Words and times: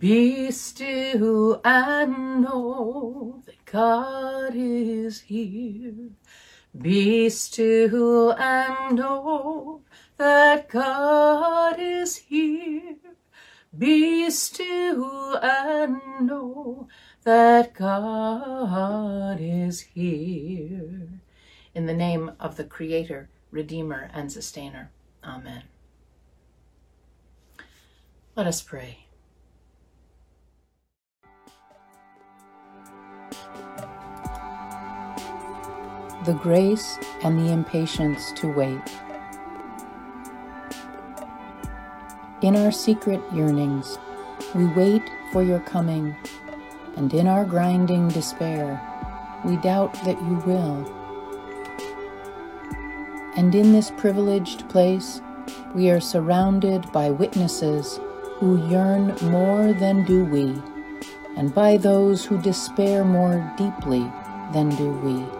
Be 0.00 0.50
still 0.50 1.60
and 1.62 2.40
know 2.40 3.42
that 3.44 3.66
God 3.66 4.54
is 4.54 5.20
here. 5.20 5.92
Be 6.74 7.28
still 7.28 8.30
and 8.30 8.96
know 8.96 9.82
that 10.16 10.70
God 10.70 11.76
is 11.78 12.16
here. 12.16 12.96
Be 13.76 14.30
still 14.30 15.36
and 15.36 16.00
know 16.22 16.88
that 17.24 17.74
God 17.74 19.38
is 19.38 19.80
here. 19.80 21.08
In 21.74 21.84
the 21.84 21.92
name 21.92 22.32
of 22.40 22.56
the 22.56 22.64
Creator, 22.64 23.28
Redeemer, 23.50 24.10
and 24.14 24.32
Sustainer. 24.32 24.90
Amen. 25.22 25.64
Let 28.34 28.46
us 28.46 28.62
pray. 28.62 29.09
The 36.30 36.36
grace 36.36 36.96
and 37.24 37.40
the 37.40 37.50
impatience 37.50 38.30
to 38.36 38.46
wait. 38.46 38.80
In 42.40 42.54
our 42.54 42.70
secret 42.70 43.20
yearnings, 43.34 43.98
we 44.54 44.66
wait 44.66 45.02
for 45.32 45.42
your 45.42 45.58
coming, 45.58 46.14
and 46.96 47.12
in 47.12 47.26
our 47.26 47.44
grinding 47.44 48.06
despair, 48.10 48.80
we 49.44 49.56
doubt 49.56 49.92
that 50.04 50.22
you 50.22 50.36
will. 50.46 50.86
And 53.36 53.52
in 53.52 53.72
this 53.72 53.90
privileged 53.90 54.68
place, 54.68 55.20
we 55.74 55.90
are 55.90 56.00
surrounded 56.00 56.92
by 56.92 57.10
witnesses 57.10 57.98
who 58.36 58.68
yearn 58.68 59.16
more 59.32 59.72
than 59.72 60.04
do 60.04 60.24
we, 60.26 60.62
and 61.36 61.52
by 61.52 61.76
those 61.76 62.24
who 62.24 62.40
despair 62.40 63.04
more 63.04 63.52
deeply 63.58 64.08
than 64.52 64.68
do 64.76 64.92
we. 64.92 65.39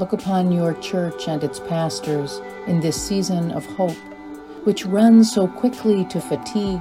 Look 0.00 0.14
upon 0.14 0.50
your 0.50 0.72
church 0.80 1.28
and 1.28 1.44
its 1.44 1.60
pastors 1.60 2.40
in 2.66 2.80
this 2.80 2.96
season 2.96 3.50
of 3.50 3.66
hope, 3.66 3.98
which 4.64 4.86
runs 4.86 5.30
so 5.30 5.46
quickly 5.46 6.06
to 6.06 6.22
fatigue, 6.22 6.80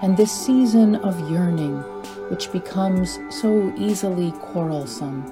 and 0.00 0.16
this 0.16 0.30
season 0.30 0.94
of 0.94 1.28
yearning, 1.28 1.78
which 2.30 2.52
becomes 2.52 3.18
so 3.30 3.74
easily 3.76 4.30
quarrelsome. 4.42 5.24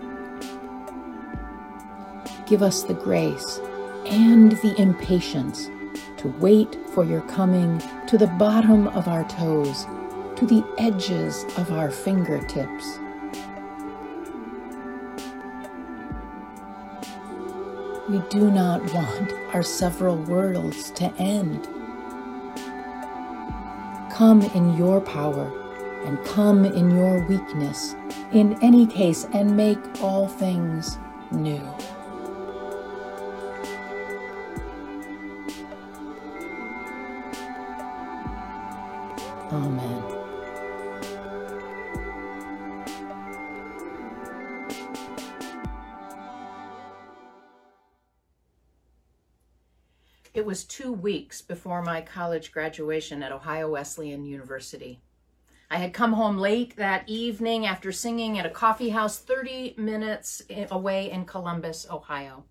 Give 2.47 2.65
us 2.65 2.83
the 2.83 2.95
grace 2.95 3.61
and 4.07 4.51
the 4.51 4.75
impatience 4.77 5.71
to 6.17 6.35
wait 6.41 6.77
for 6.93 7.05
your 7.05 7.21
coming 7.21 7.81
to 8.09 8.19
the 8.19 8.27
bottom 8.41 8.89
of 8.89 9.07
our 9.07 9.23
toes, 9.29 9.87
to 10.35 10.47
the 10.47 10.65
edges 10.79 11.45
of 11.57 11.71
our 11.71 11.93
fingertips. 11.93 12.99
We 18.11 18.19
do 18.29 18.51
not 18.51 18.83
want 18.93 19.33
our 19.55 19.63
several 19.63 20.17
worlds 20.17 20.91
to 20.93 21.15
end. 21.15 21.69
Come 24.13 24.43
in 24.53 24.77
your 24.77 25.01
power 25.01 25.49
and 26.05 26.19
come 26.25 26.65
in 26.65 26.91
your 26.91 27.25
weakness, 27.27 27.95
in 28.33 28.59
any 28.65 28.85
case, 28.85 29.29
and 29.33 29.57
make 29.57 29.79
all 30.03 30.27
things 30.27 30.99
new. 31.31 31.63
Amen. 39.53 40.00
It 50.33 50.47
was 50.47 50.63
two 50.63 50.93
weeks 50.93 51.43
before 51.43 51.83
my 51.83 52.03
college 52.03 52.53
graduation 52.53 53.21
at 53.21 53.33
Ohio 53.33 53.69
Wesleyan 53.71 54.25
University. 54.25 55.01
I 55.69 55.79
had 55.79 55.93
come 55.93 56.13
home 56.13 56.39
late 56.39 56.77
that 56.77 57.09
evening 57.09 57.67
after 57.67 57.91
singing 57.91 58.39
at 58.39 58.47
a 58.47 58.51
coffee 58.51 58.91
house 58.91 59.19
30 59.19 59.75
minutes 59.77 60.41
away 60.71 61.11
in 61.11 61.25
Columbus, 61.25 61.85
Ohio. 61.91 62.45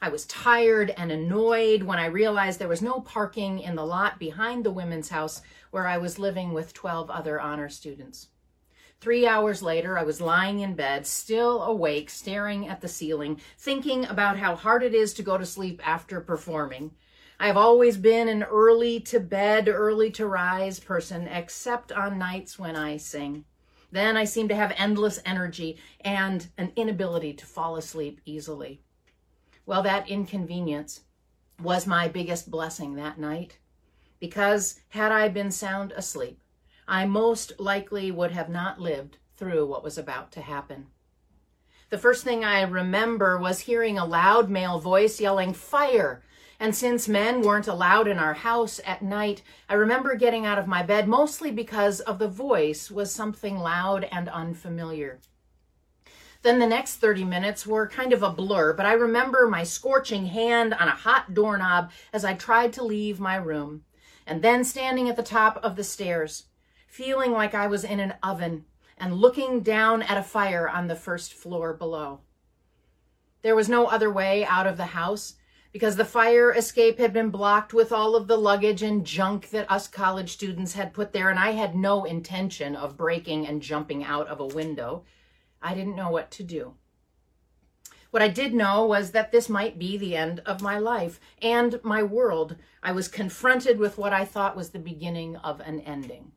I 0.00 0.08
was 0.08 0.24
tired 0.24 0.94
and 0.96 1.12
annoyed 1.12 1.82
when 1.82 1.98
I 1.98 2.06
realized 2.06 2.58
there 2.58 2.68
was 2.68 2.80
no 2.80 3.00
parking 3.00 3.58
in 3.58 3.76
the 3.76 3.84
lot 3.84 4.18
behind 4.18 4.64
the 4.64 4.70
women's 4.70 5.10
house 5.10 5.42
where 5.72 5.86
I 5.86 5.98
was 5.98 6.18
living 6.18 6.54
with 6.54 6.72
12 6.72 7.10
other 7.10 7.38
honor 7.38 7.68
students. 7.68 8.28
Three 9.04 9.26
hours 9.26 9.62
later, 9.62 9.98
I 9.98 10.02
was 10.02 10.22
lying 10.22 10.60
in 10.60 10.76
bed, 10.76 11.06
still 11.06 11.62
awake, 11.62 12.08
staring 12.08 12.66
at 12.68 12.80
the 12.80 12.88
ceiling, 12.88 13.38
thinking 13.58 14.06
about 14.06 14.38
how 14.38 14.56
hard 14.56 14.82
it 14.82 14.94
is 14.94 15.12
to 15.12 15.22
go 15.22 15.36
to 15.36 15.44
sleep 15.44 15.86
after 15.86 16.22
performing. 16.22 16.90
I 17.38 17.48
have 17.48 17.58
always 17.58 17.98
been 17.98 18.28
an 18.28 18.44
early 18.44 19.00
to 19.00 19.20
bed, 19.20 19.68
early 19.68 20.10
to 20.12 20.26
rise 20.26 20.80
person, 20.80 21.28
except 21.28 21.92
on 21.92 22.18
nights 22.18 22.58
when 22.58 22.76
I 22.76 22.96
sing. 22.96 23.44
Then 23.92 24.16
I 24.16 24.24
seem 24.24 24.48
to 24.48 24.56
have 24.56 24.72
endless 24.78 25.20
energy 25.26 25.76
and 26.00 26.48
an 26.56 26.72
inability 26.74 27.34
to 27.34 27.44
fall 27.44 27.76
asleep 27.76 28.22
easily. 28.24 28.80
Well, 29.66 29.82
that 29.82 30.08
inconvenience 30.08 31.02
was 31.62 31.86
my 31.86 32.08
biggest 32.08 32.50
blessing 32.50 32.94
that 32.94 33.18
night, 33.18 33.58
because 34.18 34.80
had 34.88 35.12
I 35.12 35.28
been 35.28 35.50
sound 35.50 35.92
asleep, 35.92 36.40
I 36.86 37.06
most 37.06 37.52
likely 37.58 38.10
would 38.10 38.32
have 38.32 38.48
not 38.48 38.80
lived 38.80 39.18
through 39.36 39.66
what 39.66 39.82
was 39.82 39.96
about 39.96 40.30
to 40.32 40.42
happen. 40.42 40.88
The 41.90 41.98
first 41.98 42.24
thing 42.24 42.44
I 42.44 42.62
remember 42.62 43.38
was 43.38 43.60
hearing 43.60 43.98
a 43.98 44.04
loud 44.04 44.50
male 44.50 44.78
voice 44.78 45.20
yelling, 45.20 45.52
Fire! 45.52 46.22
And 46.60 46.74
since 46.74 47.08
men 47.08 47.42
weren't 47.42 47.68
allowed 47.68 48.08
in 48.08 48.18
our 48.18 48.34
house 48.34 48.80
at 48.84 49.02
night, 49.02 49.42
I 49.68 49.74
remember 49.74 50.14
getting 50.14 50.46
out 50.46 50.58
of 50.58 50.66
my 50.66 50.82
bed 50.82 51.08
mostly 51.08 51.50
because 51.50 52.00
of 52.00 52.18
the 52.18 52.28
voice 52.28 52.90
was 52.90 53.12
something 53.12 53.58
loud 53.58 54.04
and 54.10 54.28
unfamiliar. 54.28 55.20
Then 56.42 56.58
the 56.58 56.66
next 56.66 56.96
30 56.96 57.24
minutes 57.24 57.66
were 57.66 57.88
kind 57.88 58.12
of 58.12 58.22
a 58.22 58.30
blur, 58.30 58.74
but 58.74 58.86
I 58.86 58.92
remember 58.92 59.48
my 59.48 59.64
scorching 59.64 60.26
hand 60.26 60.74
on 60.74 60.88
a 60.88 60.92
hot 60.92 61.32
doorknob 61.32 61.90
as 62.12 62.24
I 62.24 62.34
tried 62.34 62.72
to 62.74 62.84
leave 62.84 63.18
my 63.18 63.36
room, 63.36 63.84
and 64.26 64.42
then 64.42 64.62
standing 64.62 65.08
at 65.08 65.16
the 65.16 65.22
top 65.22 65.58
of 65.62 65.76
the 65.76 65.84
stairs, 65.84 66.44
feeling 66.94 67.32
like 67.32 67.56
I 67.56 67.66
was 67.66 67.82
in 67.82 67.98
an 67.98 68.14
oven 68.22 68.66
and 68.96 69.16
looking 69.16 69.62
down 69.62 70.00
at 70.00 70.16
a 70.16 70.22
fire 70.22 70.68
on 70.68 70.86
the 70.86 70.94
first 70.94 71.34
floor 71.34 71.72
below. 71.72 72.20
There 73.42 73.56
was 73.56 73.68
no 73.68 73.86
other 73.86 74.08
way 74.08 74.44
out 74.44 74.68
of 74.68 74.76
the 74.76 74.84
house 74.84 75.34
because 75.72 75.96
the 75.96 76.04
fire 76.04 76.54
escape 76.54 77.00
had 77.00 77.12
been 77.12 77.30
blocked 77.30 77.74
with 77.74 77.90
all 77.90 78.14
of 78.14 78.28
the 78.28 78.36
luggage 78.36 78.80
and 78.80 79.04
junk 79.04 79.50
that 79.50 79.68
us 79.68 79.88
college 79.88 80.34
students 80.34 80.74
had 80.74 80.94
put 80.94 81.12
there, 81.12 81.30
and 81.30 81.38
I 81.40 81.50
had 81.50 81.74
no 81.74 82.04
intention 82.04 82.76
of 82.76 82.96
breaking 82.96 83.44
and 83.44 83.60
jumping 83.60 84.04
out 84.04 84.28
of 84.28 84.38
a 84.38 84.46
window. 84.46 85.02
I 85.60 85.74
didn't 85.74 85.96
know 85.96 86.12
what 86.12 86.30
to 86.30 86.44
do. 86.44 86.74
What 88.12 88.22
I 88.22 88.28
did 88.28 88.54
know 88.54 88.86
was 88.86 89.10
that 89.10 89.32
this 89.32 89.48
might 89.48 89.80
be 89.80 89.96
the 89.96 90.14
end 90.14 90.42
of 90.46 90.62
my 90.62 90.78
life 90.78 91.18
and 91.42 91.80
my 91.82 92.04
world. 92.04 92.54
I 92.84 92.92
was 92.92 93.08
confronted 93.08 93.80
with 93.80 93.98
what 93.98 94.12
I 94.12 94.24
thought 94.24 94.54
was 94.54 94.70
the 94.70 94.78
beginning 94.78 95.34
of 95.34 95.58
an 95.58 95.80
ending. 95.80 96.30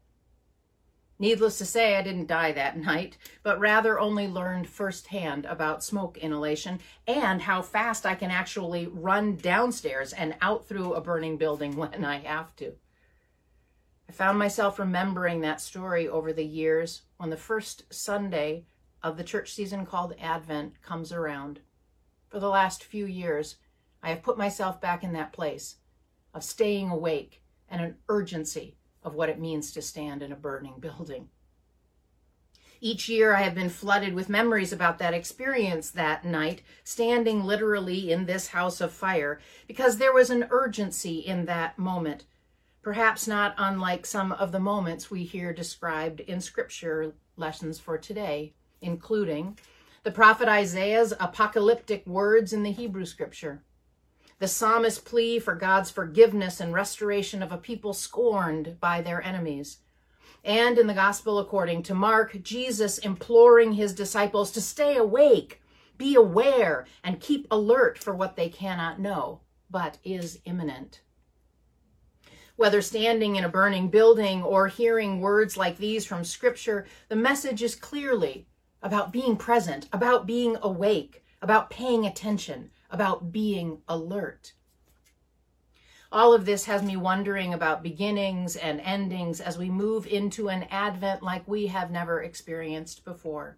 Needless 1.19 1.57
to 1.57 1.65
say, 1.65 1.95
I 1.95 2.03
didn't 2.03 2.27
die 2.27 2.51
that 2.51 2.77
night, 2.91 3.17
but 3.43 3.59
rather 3.59 3.99
only 3.99 4.27
learned 4.27 4.67
firsthand 4.67 5.45
about 5.45 5.83
smoke 5.83 6.17
inhalation 6.17 6.79
and 7.07 7.41
how 7.41 7.61
fast 7.61 8.05
I 8.05 8.15
can 8.15 8.29
actually 8.29 8.87
run 8.87 9.35
downstairs 9.35 10.13
and 10.13 10.35
out 10.41 10.67
through 10.67 10.93
a 10.93 11.01
burning 11.01 11.37
building 11.37 11.75
when 11.77 12.05
I 12.05 12.19
have 12.19 12.55
to. 12.57 12.73
I 14.09 14.13
found 14.13 14.39
myself 14.39 14.79
remembering 14.79 15.41
that 15.41 15.59
story 15.59 16.07
over 16.07 16.31
the 16.31 16.45
years 16.45 17.01
when 17.17 17.29
the 17.29 17.35
first 17.35 17.91
Sunday 17.93 18.65
of 19.03 19.17
the 19.17 19.23
church 19.23 19.53
season 19.53 19.85
called 19.85 20.15
Advent 20.19 20.81
comes 20.81 21.11
around. 21.11 21.59
For 22.29 22.39
the 22.39 22.49
last 22.49 22.83
few 22.83 23.05
years, 23.05 23.57
I 24.01 24.09
have 24.09 24.23
put 24.23 24.37
myself 24.37 24.79
back 24.79 25.03
in 25.03 25.13
that 25.13 25.33
place 25.33 25.75
of 26.33 26.43
staying 26.43 26.89
awake 26.89 27.41
and 27.69 27.81
an 27.81 27.97
urgency 28.07 28.76
of 29.07 29.15
what 29.15 29.29
it 29.29 29.39
means 29.39 29.71
to 29.71 29.81
stand 29.81 30.21
in 30.21 30.31
a 30.31 30.35
burning 30.35 30.75
building. 30.79 31.29
Each 32.79 33.09
year, 33.09 33.35
I 33.35 33.41
have 33.41 33.55
been 33.55 33.69
flooded 33.69 34.13
with 34.13 34.29
memories 34.29 34.71
about 34.71 34.99
that 34.99 35.13
experience 35.13 35.89
that 35.91 36.23
night, 36.23 36.61
standing 36.83 37.43
literally 37.43 38.11
in 38.11 38.25
this 38.25 38.49
house 38.49 38.81
of 38.81 38.91
fire, 38.91 39.39
because 39.67 39.97
there 39.97 40.13
was 40.13 40.29
an 40.29 40.45
urgency 40.51 41.19
in 41.19 41.45
that 41.45 41.79
moment, 41.79 42.25
perhaps 42.83 43.27
not 43.27 43.55
unlike 43.57 44.05
some 44.05 44.31
of 44.31 44.51
the 44.51 44.59
moments 44.59 45.09
we 45.09 45.23
hear 45.23 45.53
described 45.53 46.19
in 46.19 46.39
scripture 46.39 47.13
lessons 47.35 47.79
for 47.79 47.97
today, 47.97 48.53
including 48.81 49.57
the 50.03 50.11
prophet 50.11 50.47
Isaiah's 50.47 51.13
apocalyptic 51.19 52.05
words 52.05 52.53
in 52.53 52.61
the 52.61 52.71
Hebrew 52.71 53.05
scripture 53.05 53.63
the 54.39 54.47
psalmist's 54.47 54.99
plea 54.99 55.39
for 55.39 55.55
God's 55.55 55.89
forgiveness 55.89 56.59
and 56.59 56.73
restoration 56.73 57.41
of 57.41 57.51
a 57.51 57.57
people 57.57 57.93
scorned 57.93 58.79
by 58.79 59.01
their 59.01 59.21
enemies. 59.23 59.79
And 60.43 60.77
in 60.77 60.87
the 60.87 60.93
gospel 60.93 61.39
according 61.39 61.83
to 61.83 61.95
Mark, 61.95 62.41
Jesus 62.43 62.99
imploring 62.99 63.73
his 63.73 63.93
disciples 63.93 64.51
to 64.51 64.61
stay 64.61 64.95
awake, 64.95 65.61
be 65.97 66.15
aware, 66.15 66.85
and 67.03 67.19
keep 67.19 67.47
alert 67.49 67.97
for 67.97 68.13
what 68.13 68.35
they 68.35 68.49
cannot 68.49 68.99
know, 68.99 69.41
but 69.69 69.97
is 70.03 70.39
imminent. 70.45 71.01
Whether 72.55 72.81
standing 72.81 73.35
in 73.35 73.43
a 73.43 73.49
burning 73.49 73.89
building 73.89 74.43
or 74.43 74.67
hearing 74.67 75.19
words 75.19 75.57
like 75.57 75.77
these 75.77 76.05
from 76.05 76.23
Scripture, 76.23 76.85
the 77.09 77.15
message 77.15 77.61
is 77.61 77.75
clearly 77.75 78.47
about 78.81 79.11
being 79.11 79.35
present, 79.35 79.89
about 79.91 80.27
being 80.27 80.57
awake, 80.61 81.23
about 81.41 81.69
paying 81.69 82.05
attention, 82.05 82.69
about 82.89 83.31
being 83.31 83.81
alert. 83.87 84.53
All 86.11 86.33
of 86.33 86.45
this 86.45 86.65
has 86.65 86.83
me 86.83 86.95
wondering 86.95 87.53
about 87.53 87.83
beginnings 87.83 88.55
and 88.55 88.79
endings 88.79 89.41
as 89.41 89.57
we 89.57 89.69
move 89.69 90.07
into 90.07 90.47
an 90.47 90.63
Advent 90.71 91.21
like 91.21 91.45
we 91.47 91.67
have 91.67 91.91
never 91.91 92.21
experienced 92.21 93.03
before. 93.03 93.57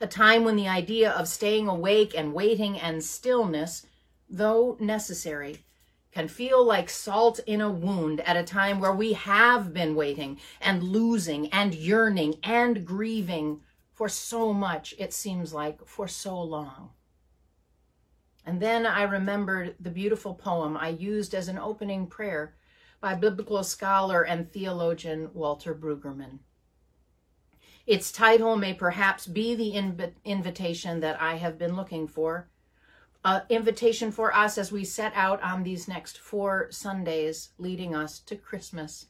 A 0.00 0.06
time 0.06 0.44
when 0.44 0.56
the 0.56 0.68
idea 0.68 1.10
of 1.10 1.28
staying 1.28 1.68
awake 1.68 2.14
and 2.16 2.32
waiting 2.32 2.78
and 2.80 3.04
stillness, 3.04 3.86
though 4.30 4.78
necessary, 4.80 5.66
can 6.10 6.26
feel 6.26 6.64
like 6.64 6.88
salt 6.88 7.38
in 7.46 7.60
a 7.60 7.70
wound 7.70 8.20
at 8.20 8.36
a 8.36 8.42
time 8.42 8.80
where 8.80 8.94
we 8.94 9.12
have 9.12 9.74
been 9.74 9.94
waiting 9.94 10.38
and 10.60 10.82
losing 10.82 11.48
and 11.48 11.74
yearning 11.74 12.36
and 12.42 12.86
grieving 12.86 13.60
for 13.92 14.08
so 14.08 14.54
much, 14.54 14.94
it 14.98 15.12
seems 15.12 15.52
like, 15.52 15.86
for 15.86 16.08
so 16.08 16.40
long. 16.40 16.90
And 18.50 18.60
then 18.60 18.84
I 18.84 19.04
remembered 19.04 19.76
the 19.78 19.92
beautiful 19.92 20.34
poem 20.34 20.76
I 20.76 20.88
used 20.88 21.36
as 21.36 21.46
an 21.46 21.56
opening 21.56 22.08
prayer 22.08 22.56
by 23.00 23.14
biblical 23.14 23.62
scholar 23.62 24.22
and 24.22 24.50
theologian 24.50 25.30
Walter 25.32 25.72
Brueggemann. 25.72 26.40
Its 27.86 28.10
title 28.10 28.56
may 28.56 28.74
perhaps 28.74 29.28
be 29.28 29.54
the 29.54 29.74
inv- 29.74 30.14
invitation 30.24 30.98
that 30.98 31.22
I 31.22 31.36
have 31.36 31.58
been 31.58 31.76
looking 31.76 32.08
for, 32.08 32.50
an 33.24 33.42
invitation 33.50 34.10
for 34.10 34.34
us 34.34 34.58
as 34.58 34.72
we 34.72 34.82
set 34.82 35.12
out 35.14 35.40
on 35.44 35.62
these 35.62 35.86
next 35.86 36.18
four 36.18 36.72
Sundays 36.72 37.50
leading 37.56 37.94
us 37.94 38.18
to 38.18 38.34
Christmas. 38.34 39.06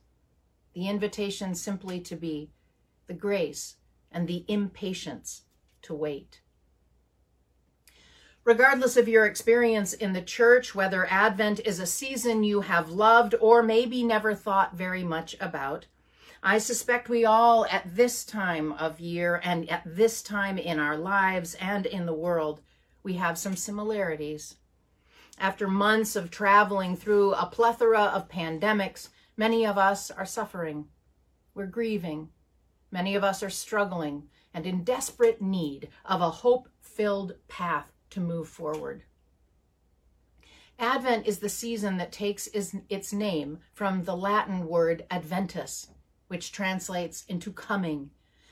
The 0.75 0.87
invitation 0.87 1.55
simply 1.55 1.99
to 2.01 2.15
be 2.15 2.51
the 3.07 3.15
grace 3.15 3.77
and 4.13 4.29
the 4.29 4.45
impatience 4.49 5.45
to 5.81 5.95
wait. 5.95 6.43
Regardless 8.50 8.97
of 8.97 9.06
your 9.06 9.26
experience 9.26 9.93
in 9.93 10.12
the 10.12 10.20
church, 10.20 10.75
whether 10.75 11.06
Advent 11.08 11.61
is 11.64 11.79
a 11.79 11.87
season 11.87 12.43
you 12.43 12.62
have 12.62 12.91
loved 12.91 13.37
or 13.41 13.62
maybe 13.62 14.02
never 14.02 14.35
thought 14.35 14.75
very 14.75 15.05
much 15.05 15.37
about, 15.41 15.87
I 16.43 16.58
suspect 16.58 17.08
we 17.08 17.25
all 17.25 17.64
at 17.67 17.94
this 17.94 18.25
time 18.25 18.73
of 18.73 18.99
year 18.99 19.41
and 19.44 19.70
at 19.70 19.85
this 19.87 20.20
time 20.20 20.58
in 20.58 20.81
our 20.81 20.97
lives 20.97 21.55
and 21.61 21.87
in 21.87 22.06
the 22.06 22.12
world, 22.12 22.61
we 23.05 23.12
have 23.12 23.38
some 23.38 23.55
similarities. 23.55 24.56
After 25.38 25.69
months 25.69 26.17
of 26.17 26.29
traveling 26.29 26.97
through 26.97 27.35
a 27.35 27.47
plethora 27.47 28.02
of 28.02 28.29
pandemics, 28.29 29.11
many 29.37 29.64
of 29.64 29.79
us 29.79 30.11
are 30.11 30.26
suffering. 30.26 30.87
We're 31.55 31.67
grieving. 31.67 32.31
Many 32.91 33.14
of 33.14 33.23
us 33.23 33.44
are 33.44 33.49
struggling 33.49 34.25
and 34.52 34.67
in 34.67 34.82
desperate 34.82 35.41
need 35.41 35.88
of 36.05 36.20
a 36.20 36.31
hope 36.31 36.69
filled 36.81 37.35
path 37.47 37.93
to 38.11 38.21
move 38.21 38.49
forward. 38.49 39.05
Advent 40.79 41.27
is 41.27 41.41
the 41.41 41.49
season 41.49 41.99
that 41.99 42.11
takes 42.11 42.49
its 42.55 43.12
name 43.12 43.59
from 43.73 44.05
the 44.05 44.17
Latin 44.17 44.67
word 44.67 45.05
adventus, 45.11 45.89
which 46.29 46.53
translates 46.53 47.25
into 47.29 47.53
coming. 47.53 48.11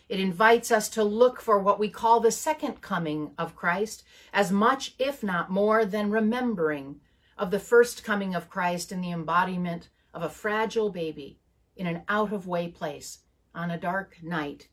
It 0.08 0.20
invites 0.20 0.70
us 0.70 0.88
to 0.90 1.04
look 1.04 1.40
for 1.40 1.58
what 1.58 1.78
we 1.78 1.88
call 1.88 2.20
the 2.20 2.30
second 2.30 2.80
coming 2.80 3.32
of 3.38 3.56
Christ, 3.56 4.04
as 4.32 4.52
much, 4.52 4.94
if 4.98 5.22
not 5.22 5.50
more, 5.50 5.84
than 5.84 6.10
remembering 6.10 7.00
of 7.38 7.50
the 7.50 7.60
first 7.60 8.04
coming 8.04 8.34
of 8.34 8.50
Christ 8.50 8.92
in 8.92 9.00
the 9.00 9.12
embodiment 9.12 9.88
of 10.12 10.22
a 10.22 10.28
fragile 10.28 10.90
baby 10.90 11.38
in 11.76 11.86
an 11.86 12.02
out 12.08 12.32
of 12.32 12.46
way 12.46 12.68
place 12.68 13.20
on 13.54 13.70
a 13.70 13.78
dark 13.78 14.18
night 14.22 14.68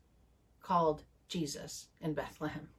called 0.62 1.04
Jesus 1.28 1.88
in 2.02 2.14
Bethlehem. 2.14 2.70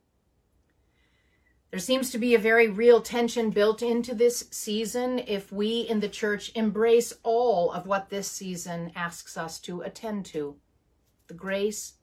There 1.77 1.83
seems 1.83 2.11
to 2.13 2.19
be 2.19 2.35
a 2.35 2.39
very 2.39 2.69
real 2.69 3.03
tension 3.03 3.51
built 3.51 3.83
into 3.83 4.15
this 4.15 4.47
season 4.51 5.19
if 5.19 5.53
we 5.53 5.81
in 5.81 6.01
the 6.01 6.09
church 6.09 6.51
embrace 6.55 7.13
all 7.23 7.71
of 7.71 7.87
what 7.87 8.09
this 8.09 8.31
season 8.31 8.93
asks 8.97 9.37
us 9.37 9.61
to 9.61 9.83
attend 9.83 10.25
to 10.25 10.57
the 11.27 11.35
grace 11.35 11.99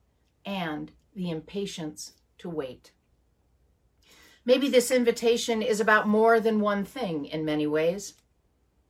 and 0.46 0.92
the 1.16 1.28
impatience 1.28 2.12
to 2.38 2.48
wait. 2.48 2.92
Maybe 4.44 4.68
this 4.68 4.92
invitation 4.92 5.60
is 5.60 5.80
about 5.80 6.06
more 6.06 6.38
than 6.38 6.60
one 6.60 6.84
thing 6.84 7.24
in 7.24 7.44
many 7.44 7.66
ways. 7.66 8.14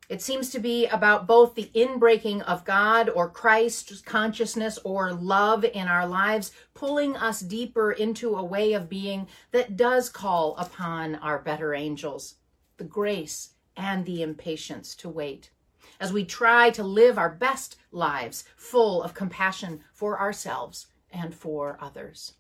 It 0.09 0.21
seems 0.21 0.51
to 0.51 0.59
be 0.59 0.87
about 0.87 1.27
both 1.27 1.55
the 1.55 1.71
inbreaking 1.75 2.43
of 2.43 2.65
God 2.65 3.09
or 3.09 3.31
Christ's 3.31 4.03
consciousness 4.03 4.79
or 4.85 5.13
love 5.13 5.65
in 5.65 5.89
our 5.89 6.07
lives, 6.07 6.53
pulling 6.75 7.17
us 7.17 7.41
deeper 7.41 7.93
into 7.93 8.37
a 8.37 8.45
way 8.45 8.75
of 8.75 8.89
being 8.89 9.29
that 9.53 9.77
does 9.77 10.11
call 10.11 10.57
upon 10.57 11.15
our 11.17 11.39
better 11.39 11.75
angels, 11.75 12.35
the 12.77 12.85
grace 12.85 13.55
and 13.77 14.05
the 14.05 14.23
impatience 14.23 14.95
to 14.97 15.09
wait, 15.09 15.51
as 15.99 16.13
we 16.13 16.25
try 16.25 16.71
to 16.71 16.85
live 16.85 17.19
our 17.19 17.31
best 17.31 17.77
lives 17.91 18.45
full 18.57 19.03
of 19.03 19.15
compassion 19.15 19.83
for 19.93 20.21
ourselves 20.21 20.87
and 21.11 21.35
for 21.35 21.79
others. 21.81 22.35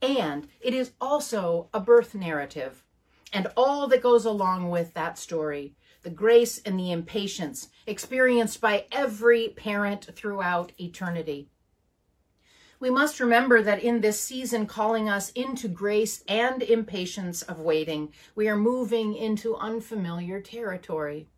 And 0.00 0.48
it 0.60 0.72
is 0.72 0.92
also 1.00 1.68
a 1.74 1.80
birth 1.80 2.14
narrative 2.14 2.84
and 3.32 3.48
all 3.56 3.86
that 3.88 4.02
goes 4.02 4.24
along 4.24 4.70
with 4.70 4.94
that 4.94 5.18
story 5.18 5.74
the 6.02 6.10
grace 6.10 6.58
and 6.58 6.78
the 6.78 6.92
impatience 6.92 7.68
experienced 7.86 8.60
by 8.60 8.86
every 8.92 9.48
parent 9.48 10.08
throughout 10.14 10.72
eternity. 10.78 11.48
We 12.80 12.90
must 12.90 13.18
remember 13.18 13.60
that 13.62 13.82
in 13.82 14.00
this 14.00 14.20
season 14.20 14.66
calling 14.66 15.08
us 15.08 15.30
into 15.30 15.66
grace 15.66 16.22
and 16.28 16.62
impatience 16.62 17.42
of 17.42 17.58
waiting, 17.58 18.12
we 18.36 18.48
are 18.48 18.56
moving 18.56 19.16
into 19.16 19.56
unfamiliar 19.56 20.40
territory. 20.40 21.28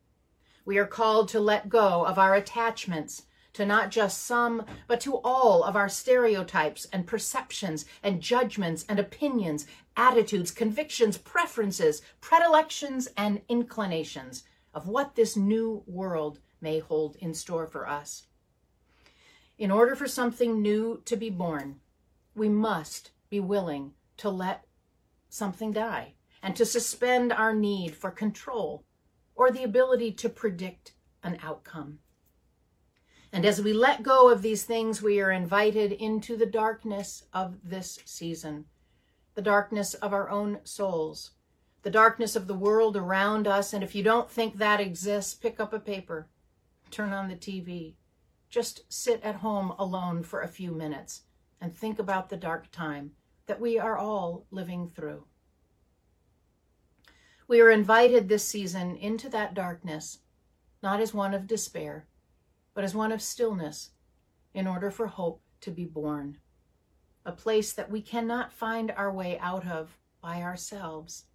We 0.66 0.76
are 0.76 0.86
called 0.86 1.28
to 1.30 1.40
let 1.40 1.70
go 1.70 2.04
of 2.04 2.18
our 2.18 2.34
attachments 2.34 3.22
to 3.52 3.66
not 3.66 3.90
just 3.90 4.24
some, 4.24 4.64
but 4.86 5.00
to 5.00 5.16
all 5.18 5.62
of 5.64 5.76
our 5.76 5.88
stereotypes 5.88 6.86
and 6.92 7.06
perceptions 7.06 7.84
and 8.02 8.20
judgments 8.20 8.84
and 8.88 8.98
opinions, 8.98 9.66
attitudes, 9.96 10.50
convictions, 10.50 11.18
preferences, 11.18 12.02
predilections, 12.20 13.08
and 13.16 13.42
inclinations 13.48 14.44
of 14.72 14.86
what 14.86 15.14
this 15.14 15.36
new 15.36 15.82
world 15.86 16.38
may 16.60 16.78
hold 16.78 17.16
in 17.16 17.34
store 17.34 17.66
for 17.66 17.88
us. 17.88 18.26
In 19.58 19.70
order 19.70 19.94
for 19.94 20.08
something 20.08 20.62
new 20.62 21.02
to 21.04 21.16
be 21.16 21.28
born, 21.28 21.80
we 22.34 22.48
must 22.48 23.10
be 23.28 23.40
willing 23.40 23.92
to 24.16 24.30
let 24.30 24.64
something 25.28 25.72
die 25.72 26.14
and 26.42 26.56
to 26.56 26.64
suspend 26.64 27.32
our 27.32 27.54
need 27.54 27.94
for 27.94 28.10
control 28.10 28.84
or 29.34 29.50
the 29.50 29.64
ability 29.64 30.12
to 30.12 30.28
predict 30.28 30.92
an 31.22 31.38
outcome. 31.42 31.98
And 33.32 33.44
as 33.44 33.62
we 33.62 33.72
let 33.72 34.02
go 34.02 34.28
of 34.30 34.42
these 34.42 34.64
things, 34.64 35.02
we 35.02 35.20
are 35.20 35.30
invited 35.30 35.92
into 35.92 36.36
the 36.36 36.46
darkness 36.46 37.24
of 37.32 37.58
this 37.62 38.00
season, 38.04 38.64
the 39.34 39.42
darkness 39.42 39.94
of 39.94 40.12
our 40.12 40.28
own 40.28 40.58
souls, 40.64 41.30
the 41.82 41.90
darkness 41.90 42.34
of 42.34 42.48
the 42.48 42.54
world 42.54 42.96
around 42.96 43.46
us. 43.46 43.72
And 43.72 43.84
if 43.84 43.94
you 43.94 44.02
don't 44.02 44.30
think 44.30 44.56
that 44.56 44.80
exists, 44.80 45.34
pick 45.34 45.60
up 45.60 45.72
a 45.72 45.78
paper, 45.78 46.28
turn 46.90 47.12
on 47.12 47.28
the 47.28 47.36
TV, 47.36 47.94
just 48.48 48.82
sit 48.92 49.22
at 49.22 49.36
home 49.36 49.72
alone 49.78 50.24
for 50.24 50.42
a 50.42 50.48
few 50.48 50.72
minutes 50.72 51.22
and 51.60 51.74
think 51.74 52.00
about 52.00 52.28
the 52.28 52.36
dark 52.36 52.70
time 52.72 53.12
that 53.46 53.60
we 53.60 53.78
are 53.78 53.96
all 53.96 54.46
living 54.50 54.90
through. 54.94 55.24
We 57.46 57.60
are 57.60 57.70
invited 57.70 58.28
this 58.28 58.44
season 58.44 58.96
into 58.96 59.28
that 59.30 59.54
darkness, 59.54 60.18
not 60.82 61.00
as 61.00 61.14
one 61.14 61.34
of 61.34 61.46
despair, 61.46 62.06
but 62.80 62.86
as 62.86 62.94
one 62.94 63.12
of 63.12 63.20
stillness, 63.20 63.90
in 64.54 64.66
order 64.66 64.90
for 64.90 65.06
hope 65.06 65.42
to 65.60 65.70
be 65.70 65.84
born. 65.84 66.38
A 67.26 67.30
place 67.30 67.74
that 67.74 67.90
we 67.90 68.00
cannot 68.00 68.54
find 68.54 68.90
our 68.92 69.12
way 69.12 69.38
out 69.38 69.66
of 69.66 69.98
by 70.22 70.40
ourselves. 70.40 71.26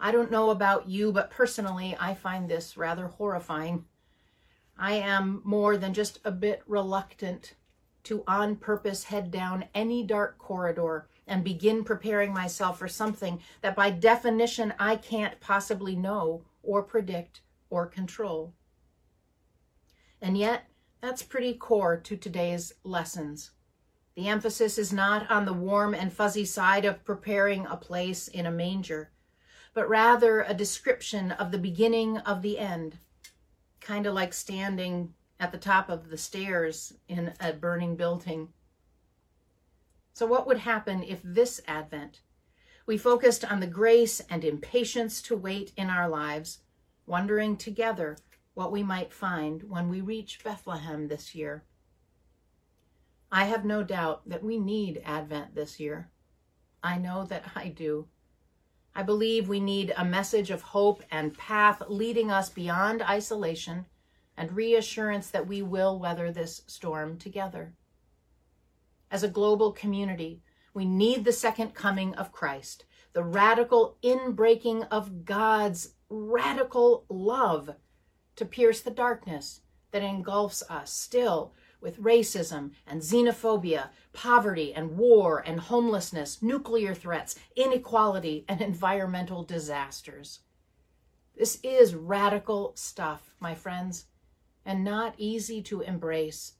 I 0.00 0.10
don't 0.10 0.32
know 0.32 0.50
about 0.50 0.88
you, 0.88 1.12
but 1.12 1.30
personally, 1.30 1.96
I 2.00 2.14
find 2.14 2.48
this 2.50 2.76
rather 2.76 3.06
horrifying. 3.06 3.84
I 4.76 4.94
am 4.94 5.40
more 5.44 5.76
than 5.76 5.94
just 5.94 6.18
a 6.24 6.32
bit 6.32 6.60
reluctant 6.66 7.54
to 8.02 8.24
on 8.26 8.56
purpose 8.56 9.04
head 9.04 9.30
down 9.30 9.66
any 9.72 10.02
dark 10.02 10.36
corridor 10.36 11.06
and 11.28 11.44
begin 11.44 11.84
preparing 11.84 12.32
myself 12.32 12.80
for 12.80 12.88
something 12.88 13.40
that 13.60 13.76
by 13.76 13.90
definition 13.90 14.74
I 14.80 14.96
can't 14.96 15.38
possibly 15.38 15.94
know 15.94 16.42
or 16.64 16.82
predict 16.82 17.42
or 17.70 17.86
control. 17.86 18.52
And 20.20 20.38
yet, 20.38 20.64
that's 21.00 21.22
pretty 21.22 21.54
core 21.54 21.96
to 21.98 22.16
today's 22.16 22.72
lessons. 22.82 23.50
The 24.16 24.28
emphasis 24.28 24.78
is 24.78 24.92
not 24.92 25.30
on 25.30 25.44
the 25.44 25.52
warm 25.52 25.94
and 25.94 26.12
fuzzy 26.12 26.44
side 26.44 26.84
of 26.84 27.04
preparing 27.04 27.66
a 27.66 27.76
place 27.76 28.28
in 28.28 28.46
a 28.46 28.50
manger, 28.50 29.10
but 29.74 29.88
rather 29.88 30.42
a 30.42 30.54
description 30.54 31.32
of 31.32 31.50
the 31.50 31.58
beginning 31.58 32.18
of 32.18 32.42
the 32.42 32.58
end, 32.58 32.98
kind 33.80 34.06
of 34.06 34.14
like 34.14 34.32
standing 34.32 35.14
at 35.40 35.52
the 35.52 35.58
top 35.58 35.90
of 35.90 36.08
the 36.08 36.16
stairs 36.16 36.92
in 37.08 37.34
a 37.40 37.52
burning 37.52 37.96
building. 37.96 38.48
So, 40.12 40.26
what 40.26 40.46
would 40.46 40.58
happen 40.58 41.02
if 41.02 41.20
this 41.24 41.60
Advent 41.66 42.20
we 42.86 42.98
focused 42.98 43.50
on 43.50 43.60
the 43.60 43.66
grace 43.66 44.20
and 44.28 44.44
impatience 44.44 45.22
to 45.22 45.36
wait 45.36 45.72
in 45.76 45.88
our 45.88 46.08
lives, 46.08 46.58
wondering 47.06 47.56
together 47.56 48.18
what 48.54 48.72
we 48.72 48.82
might 48.82 49.12
find 49.12 49.64
when 49.64 49.88
we 49.88 50.00
reach 50.00 50.42
Bethlehem 50.42 51.08
this 51.08 51.34
year? 51.34 51.64
I 53.30 53.44
have 53.46 53.64
no 53.64 53.82
doubt 53.82 54.28
that 54.28 54.44
we 54.44 54.58
need 54.58 55.02
Advent 55.04 55.54
this 55.54 55.80
year. 55.80 56.10
I 56.82 56.98
know 56.98 57.24
that 57.24 57.44
I 57.56 57.68
do. 57.68 58.06
I 58.94 59.02
believe 59.02 59.48
we 59.48 59.58
need 59.58 59.92
a 59.96 60.04
message 60.04 60.50
of 60.50 60.62
hope 60.62 61.02
and 61.10 61.36
path 61.36 61.82
leading 61.88 62.30
us 62.30 62.48
beyond 62.48 63.02
isolation 63.02 63.86
and 64.36 64.52
reassurance 64.52 65.30
that 65.30 65.48
we 65.48 65.62
will 65.62 65.98
weather 65.98 66.30
this 66.30 66.62
storm 66.68 67.18
together. 67.18 67.74
As 69.10 69.24
a 69.24 69.28
global 69.28 69.72
community, 69.72 70.42
we 70.72 70.84
need 70.84 71.24
the 71.24 71.32
second 71.32 71.74
coming 71.74 72.14
of 72.14 72.32
Christ, 72.32 72.84
the 73.14 73.24
radical 73.24 73.96
inbreaking 74.02 74.86
of 74.90 75.24
God's 75.24 75.94
radical 76.08 77.04
love 77.08 77.70
to 78.36 78.44
pierce 78.44 78.80
the 78.80 78.90
darkness 78.90 79.60
that 79.90 80.02
engulfs 80.02 80.62
us 80.68 80.92
still 80.92 81.52
with 81.80 82.00
racism 82.00 82.70
and 82.86 83.02
xenophobia, 83.02 83.90
poverty 84.12 84.72
and 84.74 84.96
war 84.96 85.42
and 85.46 85.60
homelessness, 85.60 86.42
nuclear 86.42 86.94
threats, 86.94 87.36
inequality, 87.54 88.44
and 88.48 88.60
environmental 88.60 89.44
disasters. 89.44 90.40
This 91.36 91.58
is 91.62 91.94
radical 91.94 92.72
stuff, 92.74 93.34
my 93.38 93.54
friends, 93.54 94.06
and 94.64 94.82
not 94.82 95.14
easy 95.18 95.62
to 95.62 95.82
embrace. 95.82 96.54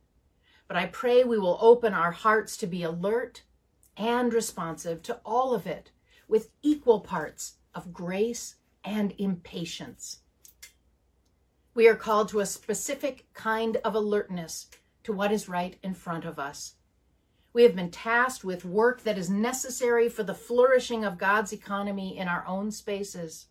But 0.69 0.76
I 0.76 0.87
pray 0.87 1.25
we 1.25 1.38
will 1.38 1.59
open 1.61 1.95
our 1.95 2.12
hearts 2.12 2.57
to 2.59 2.66
be 2.66 2.83
alert 2.83 3.43
and 3.97 4.33
responsive 4.33 5.02
to 5.04 5.21
all 5.25 5.54
of 5.54 5.66
it 5.66 5.90
with 6.28 6.50
equal 6.62 7.00
parts 7.00 7.54
of 7.75 7.93
grace 7.93 8.57
and 8.85 9.14
impatience. 9.19 10.21
We 11.75 11.88
are 11.88 11.97
called 11.97 12.28
to 12.28 12.38
a 12.38 12.47
specific 12.47 13.26
kind 13.35 13.78
of 13.78 13.97
alertness 13.97 14.69
to 15.02 15.12
what 15.12 15.33
is 15.33 15.49
right 15.49 15.76
in 15.83 15.95
front 15.95 16.25
of 16.25 16.38
us. 16.38 16.76
We 17.52 17.64
have 17.64 17.75
been 17.75 17.90
tasked 17.90 18.45
with 18.45 18.64
work 18.64 19.02
that 19.02 19.19
is 19.19 19.28
necessary 19.28 20.09
for 20.09 20.23
the 20.23 20.35
flourishing 20.35 21.04
of 21.04 21.19
God's 21.19 21.52
economy 21.52 22.16
in 22.16 22.28
our 22.28 22.47
own 22.47 22.71
spaces. 22.71 23.47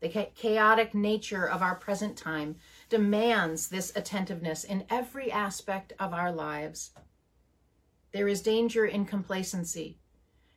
The 0.00 0.28
chaotic 0.34 0.94
nature 0.94 1.48
of 1.48 1.62
our 1.62 1.74
present 1.74 2.18
time 2.18 2.56
demands 2.90 3.68
this 3.68 3.92
attentiveness 3.96 4.62
in 4.62 4.84
every 4.90 5.32
aspect 5.32 5.94
of 5.98 6.12
our 6.12 6.32
lives. 6.32 6.90
There 8.12 8.28
is 8.28 8.42
danger 8.42 8.84
in 8.84 9.06
complacency 9.06 9.98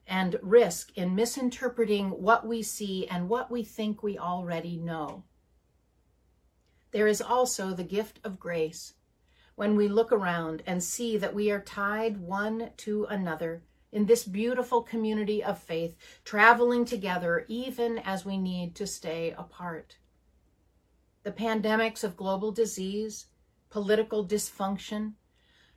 and 0.07 0.37
risk 0.41 0.91
in 0.97 1.15
misinterpreting 1.15 2.09
what 2.09 2.45
we 2.45 2.61
see 2.61 3.07
and 3.07 3.29
what 3.29 3.49
we 3.49 3.63
think 3.63 4.03
we 4.03 4.17
already 4.17 4.75
know. 4.75 5.23
There 6.91 7.07
is 7.07 7.21
also 7.21 7.73
the 7.73 7.83
gift 7.83 8.19
of 8.23 8.39
grace 8.39 8.93
when 9.55 9.75
we 9.75 9.87
look 9.87 10.11
around 10.11 10.63
and 10.65 10.83
see 10.83 11.17
that 11.17 11.33
we 11.33 11.49
are 11.49 11.61
tied 11.61 12.17
one 12.17 12.71
to 12.77 13.05
another 13.05 13.63
in 13.91 14.05
this 14.05 14.25
beautiful 14.25 14.81
community 14.81 15.41
of 15.41 15.57
faith, 15.57 15.95
traveling 16.25 16.83
together 16.83 17.45
even 17.47 17.97
as 17.99 18.25
we 18.25 18.37
need 18.37 18.75
to 18.75 18.85
stay 18.85 19.33
apart. 19.37 19.97
The 21.23 21.31
pandemics 21.31 22.03
of 22.03 22.17
global 22.17 22.51
disease, 22.51 23.27
political 23.69 24.27
dysfunction, 24.27 25.13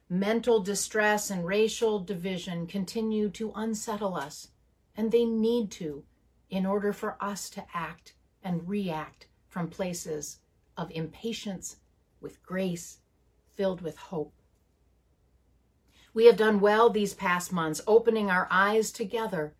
mental 0.08 0.60
distress, 0.60 1.30
and 1.30 1.46
racial 1.46 2.00
division 2.00 2.66
continue 2.66 3.28
to 3.30 3.52
unsettle 3.54 4.16
us, 4.16 4.48
and 4.96 5.12
they 5.12 5.24
need 5.24 5.70
to 5.72 6.04
in 6.50 6.66
order 6.66 6.92
for 6.92 7.16
us 7.20 7.48
to 7.50 7.64
act 7.72 8.14
and 8.42 8.68
react 8.68 9.26
from 9.46 9.68
places 9.68 10.38
of 10.78 10.90
impatience 10.92 11.76
with 12.20 12.42
grace 12.42 12.98
filled 13.54 13.82
with 13.82 13.98
hope. 13.98 14.32
We 16.14 16.26
have 16.26 16.36
done 16.36 16.60
well 16.60 16.88
these 16.88 17.12
past 17.12 17.52
months, 17.52 17.82
opening 17.86 18.30
our 18.30 18.48
eyes 18.50 18.90
together, 18.90 19.54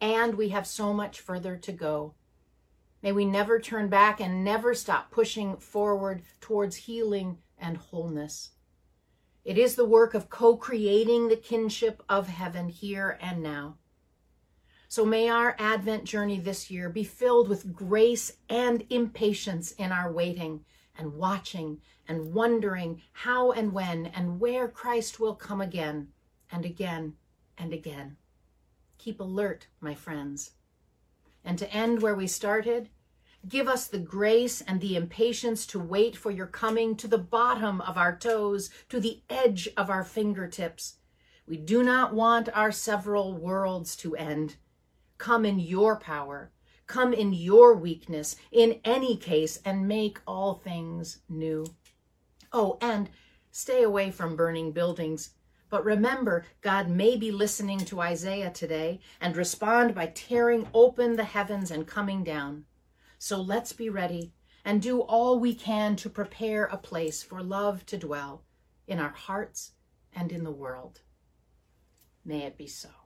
and 0.00 0.34
we 0.34 0.50
have 0.50 0.66
so 0.66 0.92
much 0.92 1.20
further 1.20 1.56
to 1.56 1.72
go. 1.72 2.14
May 3.02 3.12
we 3.12 3.24
never 3.24 3.58
turn 3.58 3.88
back 3.88 4.20
and 4.20 4.44
never 4.44 4.74
stop 4.74 5.10
pushing 5.10 5.56
forward 5.56 6.22
towards 6.40 6.76
healing 6.76 7.38
and 7.58 7.76
wholeness. 7.76 8.50
It 9.44 9.58
is 9.58 9.76
the 9.76 9.84
work 9.84 10.14
of 10.14 10.30
co 10.30 10.56
creating 10.56 11.28
the 11.28 11.36
kinship 11.36 12.02
of 12.08 12.28
heaven 12.28 12.68
here 12.68 13.18
and 13.20 13.42
now. 13.42 13.78
So 14.94 15.04
may 15.04 15.28
our 15.28 15.56
Advent 15.58 16.04
journey 16.04 16.38
this 16.38 16.70
year 16.70 16.88
be 16.88 17.02
filled 17.02 17.48
with 17.48 17.74
grace 17.74 18.30
and 18.48 18.86
impatience 18.90 19.72
in 19.72 19.90
our 19.90 20.12
waiting 20.12 20.64
and 20.96 21.14
watching 21.14 21.80
and 22.06 22.32
wondering 22.32 23.02
how 23.10 23.50
and 23.50 23.72
when 23.72 24.06
and 24.06 24.38
where 24.38 24.68
Christ 24.68 25.18
will 25.18 25.34
come 25.34 25.60
again 25.60 26.12
and 26.48 26.64
again 26.64 27.14
and 27.58 27.72
again. 27.72 28.18
Keep 28.98 29.18
alert, 29.18 29.66
my 29.80 29.96
friends. 29.96 30.52
And 31.44 31.58
to 31.58 31.68
end 31.74 32.00
where 32.00 32.14
we 32.14 32.28
started, 32.28 32.88
give 33.48 33.66
us 33.66 33.88
the 33.88 33.98
grace 33.98 34.60
and 34.60 34.80
the 34.80 34.94
impatience 34.94 35.66
to 35.66 35.80
wait 35.80 36.14
for 36.14 36.30
your 36.30 36.46
coming 36.46 36.94
to 36.98 37.08
the 37.08 37.18
bottom 37.18 37.80
of 37.80 37.98
our 37.98 38.16
toes, 38.16 38.70
to 38.90 39.00
the 39.00 39.22
edge 39.28 39.68
of 39.76 39.90
our 39.90 40.04
fingertips. 40.04 40.98
We 41.48 41.56
do 41.56 41.82
not 41.82 42.14
want 42.14 42.48
our 42.54 42.70
several 42.70 43.36
worlds 43.36 43.96
to 43.96 44.14
end. 44.14 44.54
Come 45.18 45.44
in 45.44 45.58
your 45.58 45.96
power 45.96 46.50
Come 46.86 47.14
in 47.14 47.32
your 47.32 47.74
weakness, 47.74 48.36
in 48.52 48.80
any 48.84 49.16
case, 49.16 49.58
and 49.64 49.88
make 49.88 50.20
all 50.26 50.54
things 50.54 51.20
new. 51.28 51.64
Oh, 52.52 52.78
and 52.80 53.08
stay 53.50 53.82
away 53.82 54.10
from 54.10 54.36
burning 54.36 54.72
buildings. 54.72 55.30
But 55.70 55.84
remember, 55.84 56.44
God 56.60 56.88
may 56.88 57.16
be 57.16 57.32
listening 57.32 57.80
to 57.86 58.00
Isaiah 58.00 58.50
today 58.50 59.00
and 59.20 59.36
respond 59.36 59.94
by 59.94 60.06
tearing 60.06 60.68
open 60.74 61.16
the 61.16 61.24
heavens 61.24 61.70
and 61.70 61.86
coming 61.86 62.22
down. 62.22 62.66
So 63.18 63.40
let's 63.40 63.72
be 63.72 63.88
ready 63.88 64.34
and 64.64 64.80
do 64.80 65.00
all 65.00 65.38
we 65.38 65.54
can 65.54 65.96
to 65.96 66.10
prepare 66.10 66.66
a 66.66 66.76
place 66.76 67.22
for 67.22 67.42
love 67.42 67.86
to 67.86 67.98
dwell 67.98 68.44
in 68.86 68.98
our 68.98 69.10
hearts 69.10 69.72
and 70.12 70.30
in 70.30 70.44
the 70.44 70.52
world. 70.52 71.00
May 72.24 72.42
it 72.42 72.58
be 72.58 72.66
so. 72.66 73.03